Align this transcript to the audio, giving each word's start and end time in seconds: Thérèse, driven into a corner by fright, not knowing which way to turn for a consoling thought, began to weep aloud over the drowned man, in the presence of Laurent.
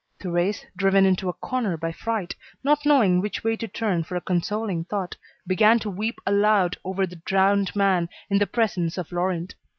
Thérèse, 0.19 0.65
driven 0.75 1.05
into 1.05 1.29
a 1.29 1.33
corner 1.33 1.77
by 1.77 1.91
fright, 1.91 2.33
not 2.63 2.87
knowing 2.87 3.21
which 3.21 3.43
way 3.43 3.55
to 3.57 3.67
turn 3.67 4.01
for 4.03 4.15
a 4.15 4.21
consoling 4.21 4.83
thought, 4.83 5.15
began 5.45 5.77
to 5.77 5.91
weep 5.91 6.19
aloud 6.25 6.75
over 6.83 7.05
the 7.05 7.17
drowned 7.17 7.75
man, 7.75 8.09
in 8.27 8.39
the 8.39 8.47
presence 8.47 8.97
of 8.97 9.11
Laurent. 9.11 9.53